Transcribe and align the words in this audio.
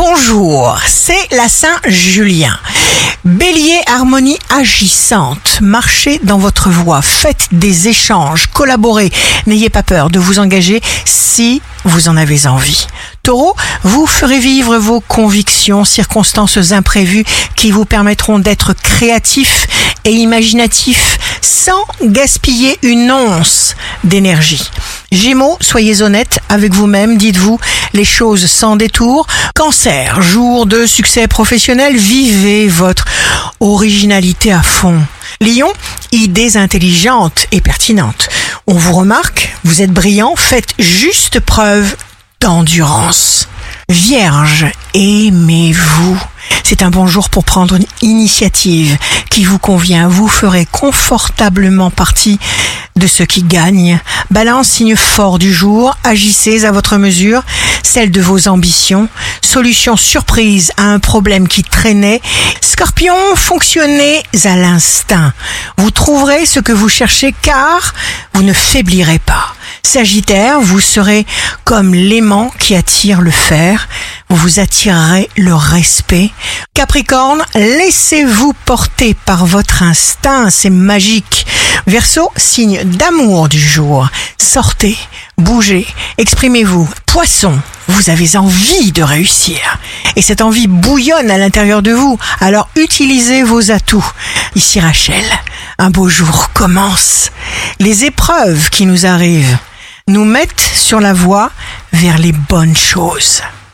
bonjour, 0.00 0.78
c'est 0.86 1.30
la 1.30 1.46
Saint-Julien. 1.46 2.58
Bélier, 3.26 3.78
harmonie 3.86 4.38
agissante, 4.48 5.58
marchez 5.60 6.18
dans 6.22 6.38
votre 6.38 6.70
voie, 6.70 7.02
faites 7.02 7.48
des 7.52 7.86
échanges, 7.88 8.46
collaborez, 8.46 9.12
n'ayez 9.46 9.68
pas 9.68 9.82
peur 9.82 10.08
de 10.08 10.18
vous 10.18 10.38
engager 10.38 10.80
si 11.04 11.60
vous 11.84 12.08
en 12.08 12.16
avez 12.16 12.46
envie. 12.46 12.86
Taureau, 13.22 13.54
vous 13.82 14.06
ferez 14.06 14.38
vivre 14.38 14.78
vos 14.78 15.00
convictions, 15.00 15.84
circonstances 15.84 16.72
imprévues 16.72 17.26
qui 17.54 17.70
vous 17.70 17.84
permettront 17.84 18.38
d'être 18.38 18.72
créatif 18.72 19.66
et 20.04 20.12
imaginatif 20.12 21.18
sans 21.42 21.84
gaspiller 22.02 22.78
une 22.80 23.12
once 23.12 23.76
d'énergie. 24.04 24.70
Gémeaux, 25.12 25.56
soyez 25.60 26.02
honnête 26.02 26.38
avec 26.48 26.72
vous-même, 26.72 27.18
dites-vous 27.18 27.58
les 27.94 28.04
choses 28.04 28.46
sans 28.46 28.76
détour. 28.76 29.26
Cancer, 29.56 30.22
jour 30.22 30.66
de 30.66 30.86
succès 30.86 31.26
professionnel, 31.26 31.96
vivez 31.96 32.68
votre 32.68 33.06
originalité 33.58 34.52
à 34.52 34.62
fond. 34.62 35.02
Lion, 35.40 35.72
idées 36.12 36.56
intelligentes 36.56 37.46
et 37.50 37.60
pertinentes. 37.60 38.28
On 38.68 38.74
vous 38.74 38.92
remarque, 38.92 39.52
vous 39.64 39.82
êtes 39.82 39.90
brillant, 39.90 40.36
faites 40.36 40.74
juste 40.78 41.40
preuve 41.40 41.96
d'endurance. 42.40 43.48
Vierge, 43.88 44.66
aimez-vous. 44.94 46.22
C'est 46.62 46.82
un 46.82 46.90
bon 46.90 47.08
jour 47.08 47.30
pour 47.30 47.44
prendre 47.44 47.74
une 47.74 47.86
initiative 48.02 48.96
qui 49.28 49.42
vous 49.42 49.58
convient. 49.58 50.06
Vous 50.06 50.28
ferez 50.28 50.66
confortablement 50.70 51.90
partie 51.90 52.38
de 52.96 53.06
ceux 53.06 53.24
qui 53.24 53.42
gagnent. 53.42 53.98
Balance, 54.30 54.68
signe 54.68 54.96
fort 54.96 55.38
du 55.38 55.52
jour. 55.52 55.96
Agissez 56.04 56.64
à 56.64 56.72
votre 56.72 56.96
mesure, 56.96 57.42
celle 57.82 58.10
de 58.10 58.20
vos 58.20 58.48
ambitions. 58.48 59.08
Solution 59.42 59.96
surprise 59.96 60.72
à 60.76 60.84
un 60.84 60.98
problème 60.98 61.48
qui 61.48 61.62
traînait. 61.62 62.20
Scorpion, 62.60 63.14
fonctionnez 63.36 64.22
à 64.44 64.56
l'instinct. 64.56 65.32
Vous 65.76 65.90
trouverez 65.90 66.46
ce 66.46 66.60
que 66.60 66.72
vous 66.72 66.88
cherchez 66.88 67.34
car 67.42 67.94
vous 68.34 68.42
ne 68.42 68.52
faiblirez 68.52 69.18
pas. 69.18 69.54
Sagittaire, 69.82 70.60
vous 70.60 70.80
serez 70.80 71.26
comme 71.64 71.94
l'aimant 71.94 72.52
qui 72.58 72.74
attire 72.74 73.20
le 73.20 73.30
fer, 73.30 73.88
vous 74.28 74.36
vous 74.36 74.60
attirerez 74.60 75.28
le 75.36 75.54
respect. 75.54 76.30
Capricorne, 76.74 77.42
laissez-vous 77.54 78.52
porter 78.64 79.14
par 79.14 79.46
votre 79.46 79.82
instinct, 79.82 80.50
c'est 80.50 80.70
magique. 80.70 81.46
Verseau, 81.86 82.30
signe 82.36 82.82
d'amour 82.84 83.48
du 83.48 83.60
jour. 83.60 84.08
Sortez, 84.38 84.96
bougez, 85.38 85.86
exprimez-vous. 86.18 86.88
Poisson, 87.06 87.58
vous 87.88 88.10
avez 88.10 88.36
envie 88.36 88.92
de 88.92 89.02
réussir. 89.02 89.58
Et 90.16 90.22
cette 90.22 90.42
envie 90.42 90.66
bouillonne 90.66 91.30
à 91.30 91.38
l'intérieur 91.38 91.82
de 91.82 91.92
vous. 91.92 92.18
Alors 92.40 92.68
utilisez 92.76 93.42
vos 93.42 93.70
atouts. 93.70 94.06
Ici 94.54 94.80
Rachel, 94.80 95.24
un 95.78 95.90
beau 95.90 96.08
jour 96.08 96.50
commence. 96.52 97.30
Les 97.78 98.04
épreuves 98.04 98.70
qui 98.70 98.86
nous 98.86 99.06
arrivent 99.06 99.58
nous 100.08 100.24
mettent 100.24 100.70
sur 100.74 101.00
la 101.00 101.12
voie 101.12 101.50
vers 101.92 102.18
les 102.18 102.32
bonnes 102.32 102.76
choses. 102.76 103.42